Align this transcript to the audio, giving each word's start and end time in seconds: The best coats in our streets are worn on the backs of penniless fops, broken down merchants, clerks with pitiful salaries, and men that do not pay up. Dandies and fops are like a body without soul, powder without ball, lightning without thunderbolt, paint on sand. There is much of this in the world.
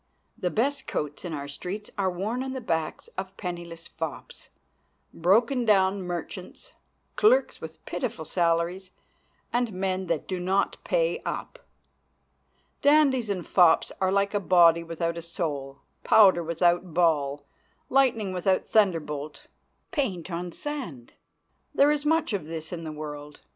The 0.35 0.49
best 0.49 0.87
coats 0.87 1.23
in 1.25 1.31
our 1.31 1.47
streets 1.47 1.91
are 1.95 2.09
worn 2.09 2.41
on 2.41 2.53
the 2.53 2.59
backs 2.59 3.07
of 3.19 3.37
penniless 3.37 3.87
fops, 3.87 4.49
broken 5.13 5.63
down 5.63 6.01
merchants, 6.01 6.73
clerks 7.15 7.61
with 7.61 7.85
pitiful 7.85 8.25
salaries, 8.25 8.89
and 9.53 9.71
men 9.73 10.07
that 10.07 10.27
do 10.27 10.39
not 10.39 10.83
pay 10.83 11.19
up. 11.23 11.59
Dandies 12.81 13.29
and 13.29 13.45
fops 13.45 13.91
are 14.01 14.11
like 14.11 14.33
a 14.33 14.39
body 14.39 14.83
without 14.83 15.23
soul, 15.23 15.81
powder 16.03 16.41
without 16.43 16.95
ball, 16.95 17.45
lightning 17.87 18.33
without 18.33 18.65
thunderbolt, 18.65 19.45
paint 19.91 20.31
on 20.31 20.51
sand. 20.51 21.13
There 21.75 21.91
is 21.91 22.07
much 22.07 22.33
of 22.33 22.47
this 22.47 22.73
in 22.73 22.85
the 22.85 22.91
world. 22.91 23.41